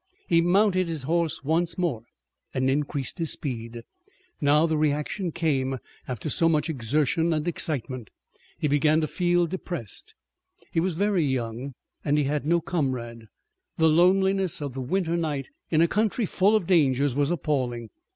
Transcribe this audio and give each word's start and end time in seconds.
He 0.27 0.41
mounted 0.41 0.87
his 0.87 1.03
horse 1.03 1.43
once 1.43 1.77
more, 1.77 2.01
and 2.55 2.71
increased 2.71 3.19
his 3.19 3.33
speed. 3.33 3.83
Now 4.41 4.65
the 4.65 4.75
reaction 4.75 5.31
came 5.31 5.77
after 6.07 6.27
so 6.27 6.49
much 6.49 6.71
exertion 6.71 7.31
and 7.33 7.47
excitement. 7.47 8.09
He 8.57 8.67
began 8.67 9.01
to 9.01 9.05
feel 9.07 9.45
depressed. 9.45 10.15
He 10.71 10.79
was 10.79 10.95
very 10.95 11.23
young 11.23 11.75
and 12.03 12.17
he 12.17 12.23
had 12.23 12.47
no 12.47 12.61
comrade. 12.61 13.25
The 13.77 13.89
loneliness 13.89 14.59
of 14.59 14.73
the 14.73 14.81
winter 14.81 15.15
night 15.17 15.49
in 15.69 15.81
a 15.81 15.87
country 15.87 16.25
full 16.25 16.55
of 16.55 16.65
dangers 16.65 17.13
was 17.13 17.29
appalling. 17.29 17.91